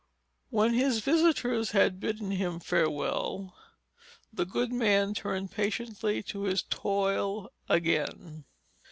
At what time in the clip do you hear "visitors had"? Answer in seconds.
1.01-1.99